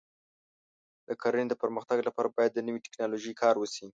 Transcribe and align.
د 1.07 1.09
کرنې 1.21 1.45
د 1.49 1.53
پرمختګ 1.61 1.97
لپاره 2.07 2.33
باید 2.37 2.51
د 2.53 2.59
نوې 2.67 2.79
ټکنالوژۍ 2.85 3.33
کار 3.41 3.55
وشي. 3.57 3.85